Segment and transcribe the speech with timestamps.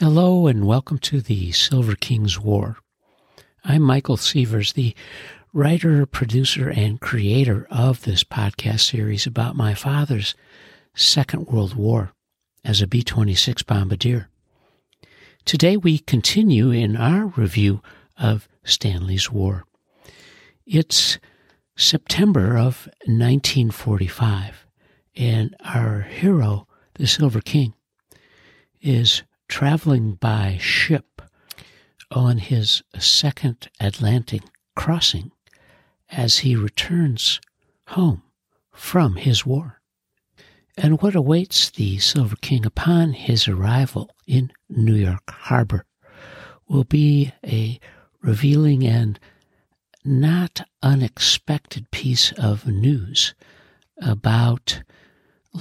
[0.00, 2.78] Hello and welcome to the Silver Kings War.
[3.64, 4.92] I'm Michael Sievers, the
[5.52, 10.34] writer, producer, and creator of this podcast series about my father's
[10.96, 12.12] Second World War
[12.64, 14.28] as a B 26 bombardier.
[15.44, 17.80] Today we continue in our review
[18.18, 19.62] of Stanley's War.
[20.66, 21.20] It's
[21.76, 24.66] September of 1945,
[25.14, 27.74] and our hero, the Silver King,
[28.82, 31.22] is traveling by ship
[32.10, 34.42] on his second Atlantic
[34.76, 35.32] crossing
[36.10, 37.40] as he returns
[37.88, 38.22] home
[38.72, 39.80] from his war.
[40.76, 45.86] And what awaits the Silver King upon his arrival in New York Harbor
[46.68, 47.78] will be a
[48.22, 49.20] revealing and
[50.04, 53.34] not unexpected piece of news
[53.98, 54.82] about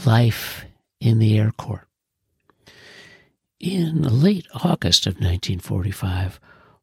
[0.06, 0.66] life
[1.00, 1.88] in the Air Corps.
[3.64, 6.38] In late August of 1945,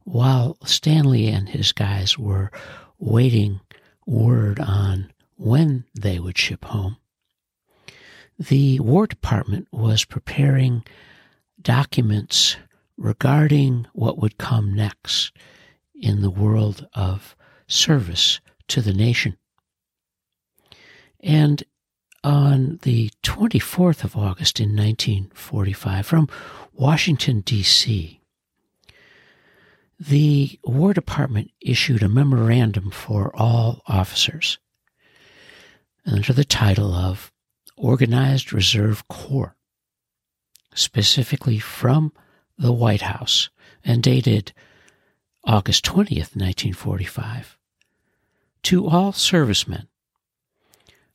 [0.05, 2.51] while Stanley and his guys were
[2.99, 3.61] waiting
[4.07, 6.97] word on when they would ship home,
[8.39, 10.83] the War Department was preparing
[11.61, 12.57] documents
[12.97, 15.33] regarding what would come next
[15.95, 19.37] in the world of service to the nation.
[21.23, 21.63] And
[22.23, 26.29] on the 24th of August in 1945, from
[26.73, 28.21] Washington, D.C.,
[29.99, 34.59] the War Department issued a memorandum for all officers
[36.07, 37.31] under the title of
[37.77, 39.57] Organized Reserve Corps,
[40.75, 42.13] specifically from
[42.57, 43.51] the White House
[43.85, 44.53] and dated
[45.45, 47.59] August 20th, 1945.
[48.65, 49.89] To all servicemen,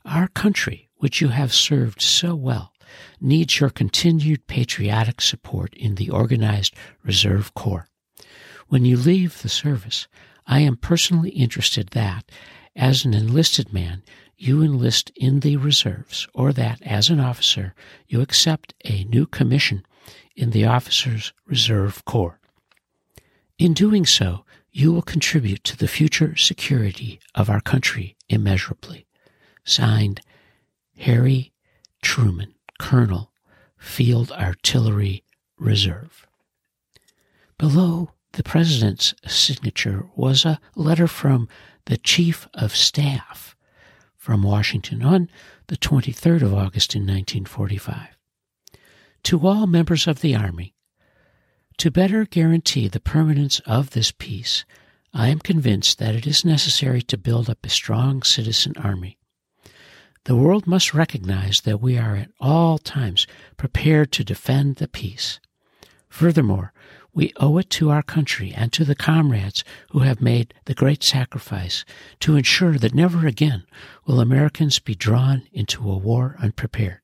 [0.04, 2.74] our country, which you have served so well,
[3.22, 7.88] needs your continued patriotic support in the organized Reserve Corps.
[8.70, 10.08] When you leave the service,
[10.48, 12.32] I am personally interested that,
[12.76, 14.02] as an enlisted man,
[14.36, 17.76] you enlist in the reserves, or that, as an officer,
[18.08, 19.86] you accept a new commission
[20.36, 22.40] in the Officers Reserve Corps.
[23.60, 29.06] In doing so, you will contribute to the future security of our country immeasurably.
[29.64, 30.22] Signed,
[30.98, 31.54] Harry
[32.02, 32.56] Truman.
[32.80, 33.32] Colonel,
[33.78, 35.24] Field Artillery
[35.58, 36.28] Reserve.
[37.58, 41.48] Below the President's signature was a letter from
[41.86, 43.56] the Chief of Staff
[44.18, 45.30] from Washington on
[45.68, 48.18] the 23rd of August in 1945.
[49.24, 50.76] To all members of the Army,
[51.78, 54.66] to better guarantee the permanence of this peace,
[55.14, 59.18] I am convinced that it is necessary to build up a strong citizen army
[60.26, 63.28] the world must recognize that we are at all times
[63.58, 65.40] prepared to defend the peace.
[66.10, 66.74] Furthermore,
[67.14, 71.04] we owe it to our country and to the comrades who have made the great
[71.04, 71.86] sacrifice
[72.20, 73.66] to ensure that never again
[74.06, 77.00] will Americans be drawn into a war unprepared.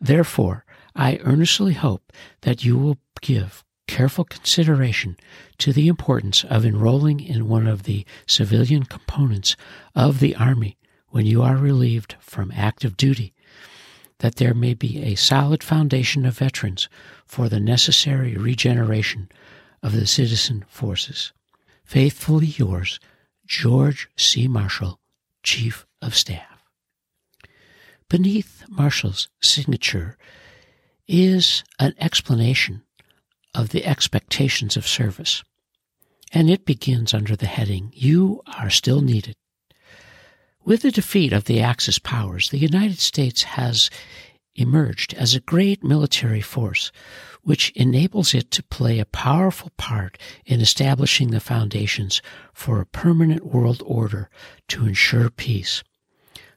[0.00, 0.64] Therefore,
[0.94, 2.12] I earnestly hope
[2.42, 5.16] that you will give careful consideration
[5.58, 9.56] to the importance of enrolling in one of the civilian components
[9.94, 10.76] of the Army
[11.16, 13.32] when you are relieved from active duty,
[14.18, 16.90] that there may be a solid foundation of veterans
[17.24, 19.26] for the necessary regeneration
[19.82, 21.32] of the citizen forces.
[21.86, 23.00] Faithfully yours,
[23.46, 24.46] George C.
[24.46, 25.00] Marshall,
[25.42, 26.62] Chief of Staff.
[28.10, 30.18] Beneath Marshall's signature
[31.08, 32.82] is an explanation
[33.54, 35.42] of the expectations of service,
[36.30, 39.34] and it begins under the heading, You are still needed.
[40.66, 43.88] With the defeat of the Axis powers, the United States has
[44.56, 46.90] emerged as a great military force,
[47.42, 52.20] which enables it to play a powerful part in establishing the foundations
[52.52, 54.28] for a permanent world order
[54.66, 55.84] to ensure peace.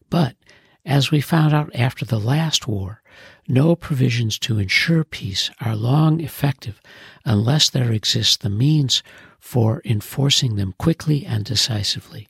[0.10, 0.36] But,
[0.84, 3.04] as we found out after the last war,
[3.48, 6.82] no provisions to ensure peace are long effective
[7.26, 9.04] unless there exists the means
[9.38, 12.28] for enforcing them quickly and decisively.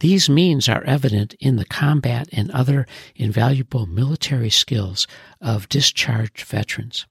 [0.00, 2.86] These means are evident in the combat and other
[3.16, 5.06] invaluable military skills
[5.40, 7.06] of discharged veterans.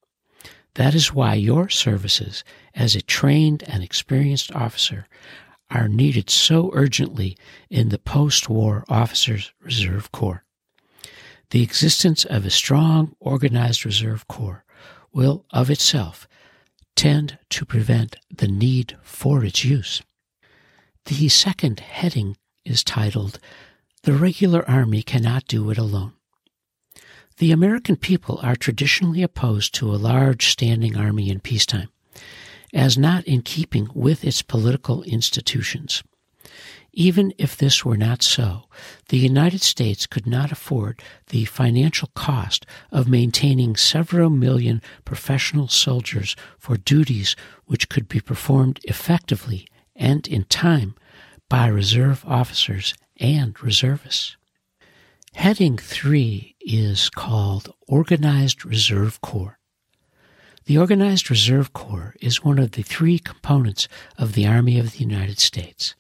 [0.76, 2.44] That is why your services
[2.74, 5.08] as a trained and experienced officer
[5.70, 7.36] are needed so urgently
[7.70, 10.44] in the post-war Officers Reserve Corps.
[11.50, 14.64] The existence of a strong, organized Reserve Corps
[15.12, 16.28] will of itself
[16.96, 20.02] tend to prevent the need for its use.
[21.06, 22.38] The second heading
[22.68, 23.40] is titled
[24.04, 26.14] The Regular Army Cannot Do It Alone.
[27.38, 31.90] The American people are traditionally opposed to a large standing army in peacetime,
[32.74, 36.04] as not in keeping with its political institutions.
[36.92, 38.64] Even if this were not so,
[39.10, 46.36] the United States could not afford the financial cost of maintaining several million professional soldiers
[46.58, 47.36] for duties
[47.66, 50.96] which could be performed effectively and in time
[51.50, 54.36] by reserve officers and reservists.
[55.34, 59.60] Heading 3 is called Organized Reserve Corps.
[60.66, 65.00] The Organized Reserve Corps is one of the three components of the Army of the
[65.00, 65.96] United States.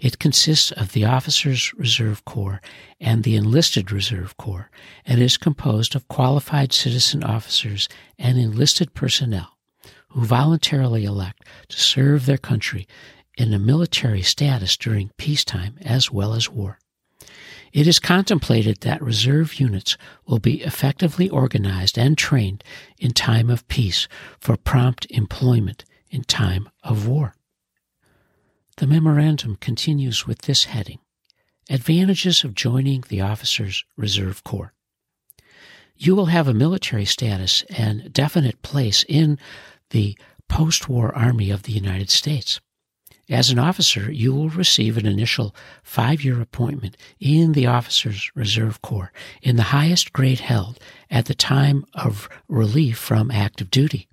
[0.00, 2.62] It consists of the Officers Reserve Corps
[2.98, 4.70] and the Enlisted Reserve Corps
[5.04, 7.88] and is composed of qualified citizen officers
[8.18, 9.58] and enlisted personnel
[10.10, 12.86] who voluntarily elect to serve their country
[13.36, 16.78] in a military status during peacetime as well as war.
[17.72, 22.64] It is contemplated that reserve units will be effectively organized and trained
[22.98, 24.08] in time of peace
[24.40, 27.34] for prompt employment in time of war.
[28.78, 30.98] The memorandum continues with this heading
[31.68, 34.72] Advantages of joining the Officers Reserve Corps.
[35.96, 39.38] You will have a military status and definite place in
[39.90, 40.16] the
[40.48, 42.60] post war Army of the United States.
[43.28, 48.80] As an officer, you will receive an initial five year appointment in the Officers Reserve
[48.82, 49.12] Corps
[49.42, 50.78] in the highest grade held
[51.10, 54.08] at the time of relief from active duty.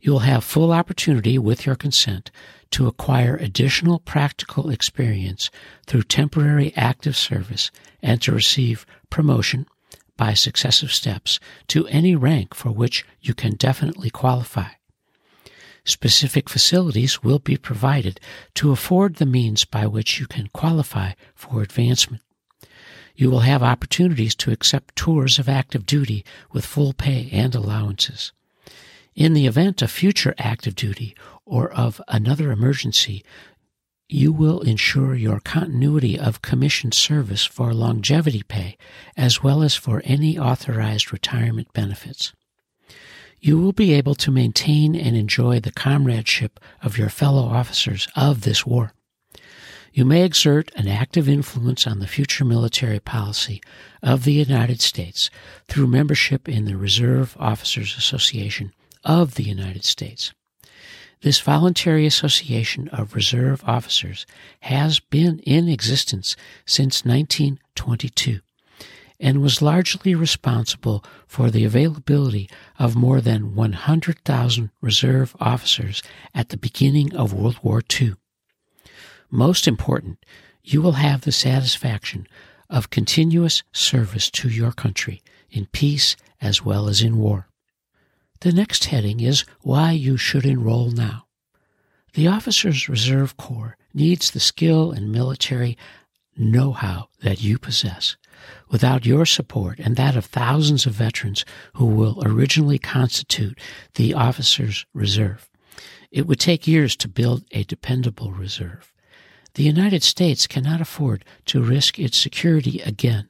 [0.00, 2.30] You will have full opportunity, with your consent,
[2.70, 5.50] to acquire additional practical experience
[5.86, 7.70] through temporary active service
[8.02, 9.66] and to receive promotion
[10.16, 11.38] by successive steps
[11.68, 14.77] to any rank for which you can definitely qualify.
[15.88, 18.20] Specific facilities will be provided
[18.56, 22.22] to afford the means by which you can qualify for advancement.
[23.16, 28.32] You will have opportunities to accept tours of active duty with full pay and allowances.
[29.14, 33.24] In the event of future active duty or of another emergency,
[34.10, 38.76] you will ensure your continuity of commissioned service for longevity pay
[39.16, 42.34] as well as for any authorized retirement benefits.
[43.40, 48.42] You will be able to maintain and enjoy the comradeship of your fellow officers of
[48.42, 48.92] this war.
[49.92, 53.62] You may exert an active influence on the future military policy
[54.02, 55.30] of the United States
[55.66, 58.72] through membership in the Reserve Officers Association
[59.04, 60.32] of the United States.
[61.22, 64.24] This voluntary association of reserve officers
[64.60, 68.40] has been in existence since 1922
[69.20, 72.48] and was largely responsible for the availability
[72.78, 76.02] of more than 100,000 reserve officers
[76.34, 78.14] at the beginning of World War II.
[79.30, 80.24] Most important,
[80.62, 82.26] you will have the satisfaction
[82.70, 87.48] of continuous service to your country in peace as well as in war.
[88.40, 91.26] The next heading is Why You Should Enroll Now.
[92.14, 95.76] The Officers Reserve Corps needs the skill and military
[96.36, 98.16] know how that you possess.
[98.68, 101.44] Without your support and that of thousands of veterans
[101.74, 103.58] who will originally constitute
[103.94, 105.48] the Officers Reserve,
[106.10, 108.92] it would take years to build a dependable reserve.
[109.54, 113.28] The United States cannot afford to risk its security again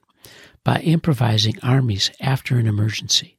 [0.64, 3.38] by improvising armies after an emergency.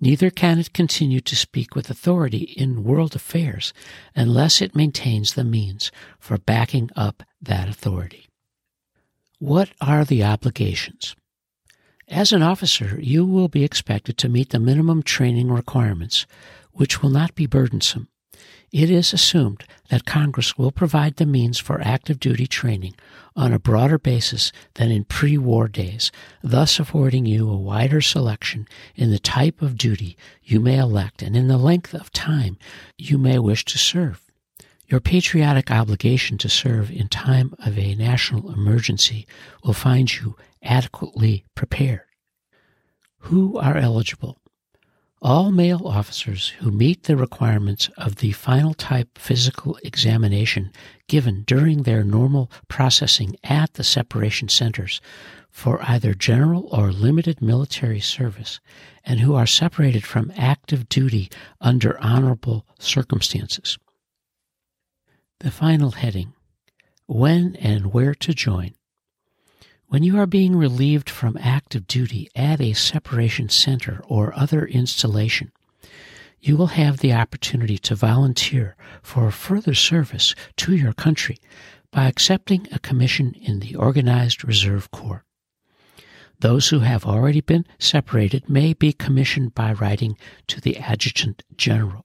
[0.00, 3.72] Neither can it continue to speak with authority in world affairs
[4.14, 8.27] unless it maintains the means for backing up that authority.
[9.38, 11.14] What are the obligations?
[12.08, 16.26] As an officer, you will be expected to meet the minimum training requirements,
[16.72, 18.08] which will not be burdensome
[18.72, 22.94] it is assumed that Congress will provide the means for active duty training
[23.34, 28.68] on a broader basis than in pre war days, thus affording you a wider selection
[28.94, 32.58] in the type of duty you may elect and in the length of time
[32.98, 34.27] you may wish to serve.
[34.90, 39.26] Your patriotic obligation to serve in time of a national emergency
[39.62, 42.06] will find you adequately prepared.
[43.18, 44.38] Who are eligible?
[45.20, 50.72] All male officers who meet the requirements of the final type physical examination
[51.06, 55.02] given during their normal processing at the separation centers
[55.50, 58.58] for either general or limited military service
[59.04, 61.28] and who are separated from active duty
[61.60, 63.76] under honorable circumstances.
[65.40, 66.32] The final heading
[67.06, 68.74] When and Where to Join
[69.86, 75.52] when you are being relieved from active duty at a separation center or other installation,
[76.40, 81.38] you will have the opportunity to volunteer for further service to your country
[81.92, 85.24] by accepting a commission in the Organized Reserve Corps.
[86.40, 90.18] Those who have already been separated may be commissioned by writing
[90.48, 92.04] to the Adjutant General.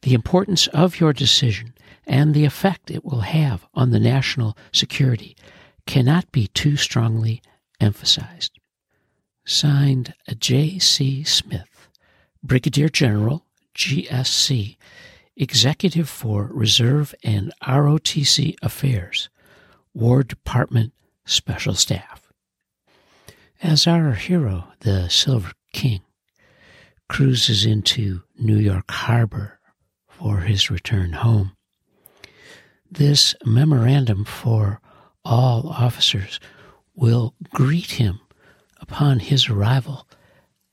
[0.00, 1.74] The importance of your decision
[2.08, 5.36] and the effect it will have on the national security
[5.86, 7.42] cannot be too strongly
[7.80, 8.58] emphasized.
[9.44, 11.22] Signed J.C.
[11.24, 11.88] Smith,
[12.42, 13.44] Brigadier General,
[13.76, 14.76] GSC,
[15.36, 19.28] Executive for Reserve and ROTC Affairs,
[19.94, 20.92] War Department
[21.24, 22.32] Special Staff.
[23.62, 26.00] As our hero, the Silver King,
[27.08, 29.60] cruises into New York Harbor
[30.08, 31.52] for his return home,
[32.90, 34.80] this memorandum for
[35.24, 36.40] all officers
[36.94, 38.20] will greet him
[38.80, 40.06] upon his arrival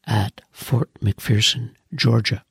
[0.07, 2.43] at Fort McPherson, Georgia,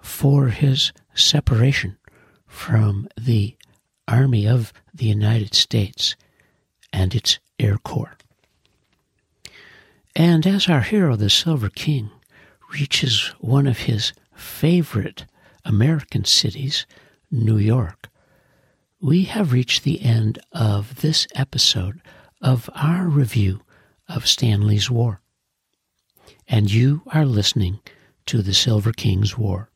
[0.00, 1.98] for his separation
[2.46, 3.56] from the
[4.08, 6.16] Army of the United States
[6.92, 8.16] and its Air Corps.
[10.14, 12.10] And as our hero, the Silver King,
[12.72, 15.26] reaches one of his favorite
[15.64, 16.86] American cities,
[17.30, 18.08] New York,
[19.00, 22.00] we have reached the end of this episode
[22.40, 23.60] of our review
[24.08, 25.20] of Stanley's War.
[26.48, 27.80] And you are listening
[28.26, 29.70] to the Silver King's War.